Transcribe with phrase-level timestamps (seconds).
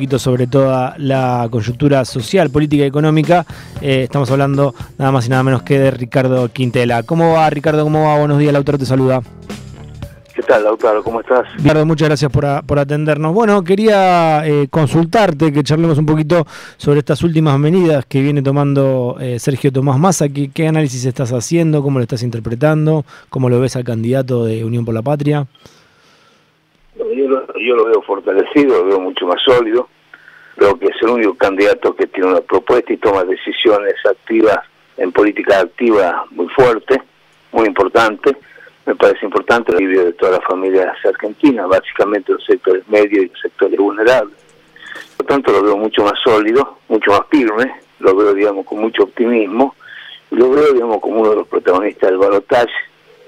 [0.00, 3.44] poquito sobre toda la coyuntura social, política y económica.
[3.80, 7.02] Eh, estamos hablando nada más y nada menos que de Ricardo Quintela.
[7.02, 7.82] ¿Cómo va, Ricardo?
[7.82, 8.16] ¿Cómo va?
[8.16, 9.20] Buenos días, Lautaro te saluda.
[10.32, 11.02] ¿Qué tal, Lautaro?
[11.02, 11.46] ¿Cómo estás?
[11.56, 13.34] Ricardo, muchas gracias por, por atendernos.
[13.34, 16.46] Bueno, quería eh, consultarte, que charlemos un poquito
[16.76, 20.28] sobre estas últimas medidas que viene tomando eh, Sergio Tomás Massa.
[20.28, 21.82] ¿Qué, ¿Qué análisis estás haciendo?
[21.82, 23.04] ¿Cómo lo estás interpretando?
[23.30, 25.48] ¿Cómo lo ves al candidato de Unión por la Patria?
[27.18, 29.88] Yo lo, yo lo veo fortalecido, lo veo mucho más sólido.
[30.54, 34.60] Creo que es el único candidato que tiene una propuesta y toma decisiones activas
[34.96, 37.02] en política activa muy fuerte,
[37.50, 38.36] muy importante.
[38.86, 43.28] Me parece importante el alivio de todas las familias argentinas, básicamente los sectores medios y
[43.28, 44.36] los sectores vulnerables.
[45.16, 48.78] Por lo tanto, lo veo mucho más sólido, mucho más firme, lo veo, digamos, con
[48.78, 49.74] mucho optimismo,
[50.30, 52.72] y lo veo, digamos, como uno de los protagonistas del balotaje,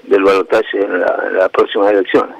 [0.03, 2.37] del balotaje en, la, en las próximas elecciones.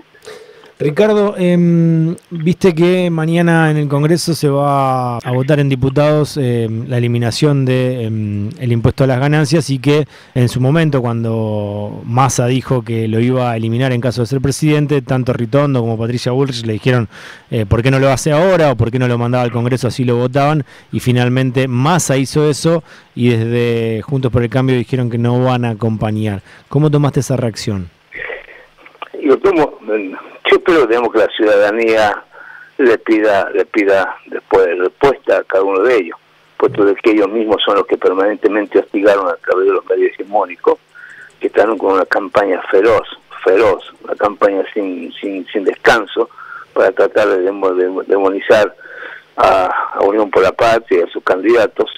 [0.82, 6.68] Ricardo, eh, viste que mañana en el Congreso se va a votar en diputados eh,
[6.88, 12.02] la eliminación del de, eh, impuesto a las ganancias y que en su momento cuando
[12.04, 16.00] Massa dijo que lo iba a eliminar en caso de ser presidente, tanto Ritondo como
[16.00, 17.08] Patricia Bullrich le dijeron
[17.52, 19.88] eh, por qué no lo hace ahora o por qué no lo mandaba al Congreso
[19.88, 25.12] así lo votaban y finalmente Massa hizo eso y desde Juntos por el Cambio dijeron
[25.12, 26.42] que no van a acompañar.
[26.70, 27.88] ¿Cómo tomaste esa reacción?
[29.24, 29.78] Yo tomo
[30.52, 32.24] yo espero digamos, que la ciudadanía
[32.78, 36.18] le pida, le pida después respuesta a cada uno de ellos,
[36.58, 40.12] puesto de que ellos mismos son los que permanentemente hostigaron a través de los medios
[40.12, 40.78] hegemónicos,
[41.40, 43.08] que están con una campaña feroz,
[43.44, 46.30] feroz, una campaña sin, sin, sin descanso,
[46.74, 47.42] para tratar de
[48.08, 48.76] demonizar
[49.38, 51.90] a, a Unión por la Patria y a sus candidatos.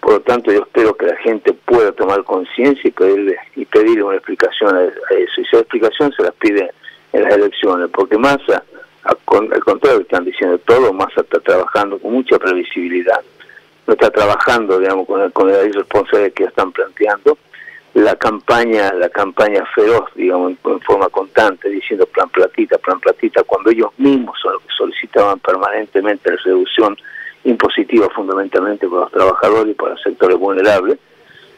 [0.00, 4.02] Por lo tanto, yo espero que la gente pueda tomar conciencia y pedirle, y pedirle
[4.02, 5.40] una explicación a eso.
[5.40, 6.72] Y esa explicación se las pide
[7.12, 8.62] en las elecciones, porque Massa,
[9.02, 9.16] al
[9.64, 13.20] contrario están diciendo todo, Massa está trabajando con mucha previsibilidad,
[13.86, 17.38] no está trabajando, digamos, con, el, con la irresponsabilidad que están planteando,
[17.94, 23.42] la campaña, la campaña feroz, digamos, en, en, forma constante, diciendo plan platita, plan platita,
[23.42, 26.96] cuando ellos mismos son los que solicitaban permanentemente la reducción
[27.44, 30.98] impositiva fundamentalmente para los trabajadores y para los sectores vulnerables,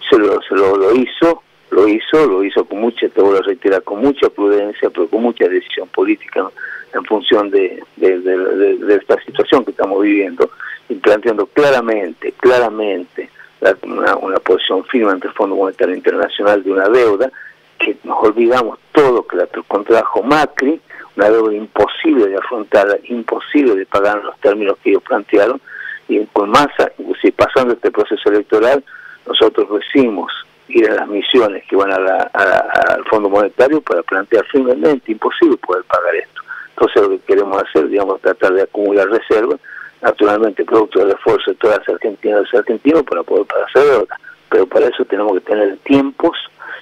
[0.09, 3.43] se lo, se lo, lo hizo, lo hizo, lo hizo con mucha, te voy a
[3.43, 6.51] reiterar, con mucha prudencia, pero con mucha decisión política
[6.93, 10.51] en función de, de, esta situación que estamos viviendo
[10.91, 13.31] y planteando claramente, claramente
[13.63, 17.33] la, una, una, posición firme ante el Fondo Monetario Internacional de una deuda
[17.79, 20.79] que nos olvidamos todo que la contrajo Macri,
[21.17, 25.59] una deuda imposible de afrontar, imposible de pagar en los términos que ellos plantearon,
[26.07, 28.85] y con masa, inclusive pasando este proceso electoral,
[29.27, 30.31] nosotros recibimos
[30.73, 32.59] ir a las misiones que van a la, a la,
[32.95, 36.43] al Fondo Monetario para plantear firmemente imposible poder pagar esto.
[36.71, 39.61] Entonces lo que queremos hacer, digamos, tratar de acumular reservas,
[40.01, 44.17] naturalmente producto del esfuerzo de todas las argentinas y los argentinos para poder pagar deuda.
[44.49, 46.37] Pero para eso tenemos que tener tiempos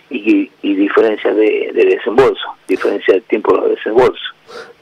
[0.08, 4.22] y, y diferencias de, de, desembolso, diferencia de tiempo de desembolso.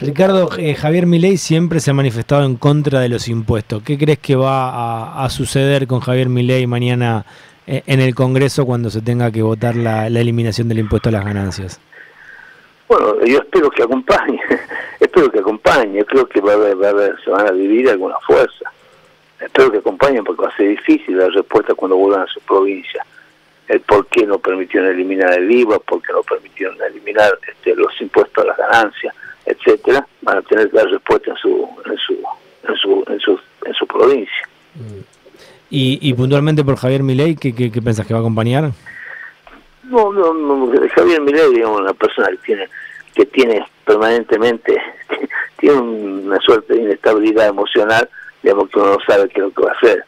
[0.00, 3.82] Ricardo, eh, Javier Milei siempre se ha manifestado en contra de los impuestos.
[3.82, 7.26] ¿Qué crees que va a, a suceder con Javier Milei mañana
[7.68, 11.24] en el Congreso cuando se tenga que votar la, la, eliminación del impuesto a las
[11.24, 11.80] ganancias?
[12.88, 14.40] Bueno, yo espero que acompañe,
[15.00, 17.90] espero que acompañe, creo que va a haber, va a haber, se van a dividir
[17.90, 18.72] alguna fuerza.
[19.38, 23.04] Espero que acompañen porque va a ser difícil la respuesta cuando vuelvan a su provincia.
[23.68, 27.92] El por qué no permitieron eliminar el IVA, por qué no permitieron eliminar este, los
[28.00, 29.14] impuestos a las ganancias,
[29.44, 32.14] etcétera, van a tener que dar respuesta en su, en su,
[32.66, 34.48] en su, en su, en su provincia.
[34.74, 35.18] Mm.
[35.80, 38.72] Y, y, puntualmente por Javier Milei, ¿qué, qué, qué pensás que va a acompañar?
[39.84, 42.68] No, no, no Javier Milei, digamos, una persona que tiene
[43.14, 44.76] que tiene permanentemente
[45.56, 48.08] tiene una suerte de inestabilidad emocional,
[48.42, 50.04] digamos que uno no sabe qué es lo que va a hacer,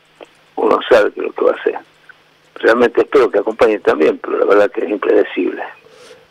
[0.56, 1.78] uno no sabe qué es lo que va a hacer.
[2.56, 5.62] Realmente espero que acompañe también, pero la verdad que es impredecible.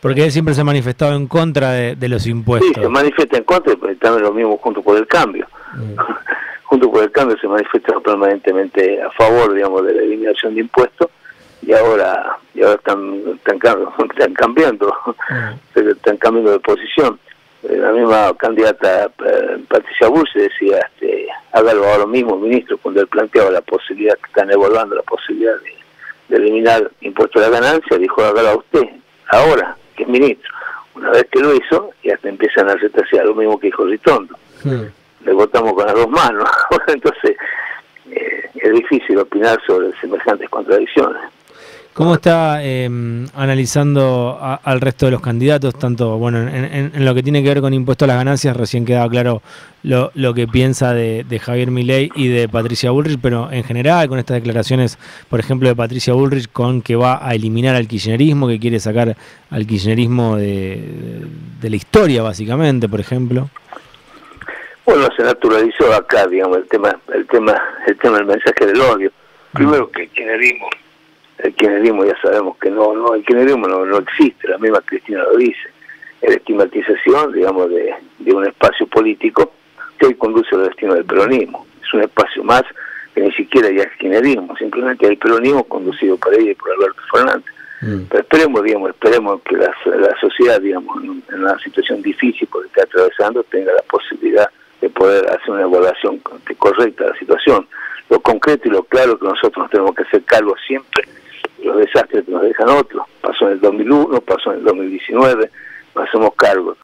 [0.01, 2.71] Porque él siempre se ha manifestado en contra de, de los impuestos.
[2.75, 5.47] Sí, se manifiesta en contra, pero también lo mismo junto por el cambio.
[5.75, 5.95] Mm.
[6.69, 11.09] junto por el cambio se manifiesta permanentemente a favor, digamos, de la eliminación de impuestos
[11.63, 13.57] y ahora y ahora están están,
[14.11, 15.79] están cambiando, mm.
[15.79, 17.19] están cambiando de posición.
[17.63, 23.49] La misma candidata eh, Patricia Bush decía, este, hágalo ahora mismo, ministro, cuando él planteaba
[23.49, 25.73] la posibilidad, que están evaluando la posibilidad de,
[26.29, 28.87] de eliminar impuestos a la ganancia, dijo, hágalo a usted,
[29.27, 30.53] ahora, que es ministro.
[30.95, 34.37] Una vez que lo hizo, ya te empiezan a retrasar lo mismo que dijo Ritondo.
[34.63, 36.49] Mm le votamos con las dos manos.
[36.87, 37.35] Entonces,
[38.11, 41.21] eh, es difícil opinar sobre semejantes contradicciones.
[41.99, 47.43] ¿Cómo está em, analizando al resto de los candidatos, tanto bueno en, lo que tiene
[47.43, 49.41] que ver con impuesto a las ganancias, recién quedaba claro
[49.83, 54.17] lo, lo que piensa de, Javier Milei y de Patricia Bullrich, pero en general con
[54.17, 58.59] estas declaraciones, por ejemplo, de Patricia Bullrich con que va a eliminar al kirchnerismo, que
[58.59, 59.17] quiere sacar
[59.49, 61.25] al kirchnerismo de,
[61.59, 63.49] de la historia, básicamente, por ejemplo.
[64.89, 69.11] Bueno, se naturalizó acá, digamos, el tema, el tema, el tema del mensaje del odio.
[69.53, 70.67] Primero que el kirchnerismo
[71.37, 75.21] el kirchnerismo ya sabemos que no, no el kirchnerismo no, no existe, la misma Cristina
[75.25, 75.69] lo dice,
[76.21, 79.53] es la estigmatización, digamos, de, de un espacio político
[79.99, 81.67] que hoy conduce al destino del peronismo.
[81.83, 82.63] Es un espacio más
[83.13, 87.01] que ni siquiera ya es kirchnerismo, simplemente el peronismo conducido por ella y por Alberto
[87.13, 87.53] Fernández.
[87.81, 88.01] Mm.
[88.09, 92.85] Pero esperemos, digamos, esperemos que la, la sociedad, digamos, en, una situación difícil porque está
[92.85, 94.49] atravesando, tenga la posibilidad
[94.81, 96.19] de poder hacer una evaluación
[96.57, 97.67] correcta de la situación.
[98.09, 101.03] Lo concreto y lo claro que nosotros nos tenemos que hacer cargo siempre
[101.63, 103.05] los desastres que nos dejan otros.
[103.21, 105.49] Pasó en el 2001, pasó en el 2019,
[105.95, 106.75] no hacemos cargo.